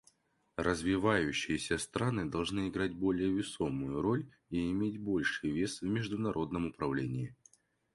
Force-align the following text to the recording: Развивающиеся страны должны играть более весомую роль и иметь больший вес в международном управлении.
Развивающиеся 0.57 1.77
страны 1.77 2.25
должны 2.25 2.69
играть 2.69 2.91
более 2.95 3.29
весомую 3.31 4.01
роль 4.01 4.27
и 4.49 4.71
иметь 4.71 4.97
больший 4.97 5.51
вес 5.51 5.81
в 5.83 5.85
международном 5.85 6.65
управлении. 6.65 7.35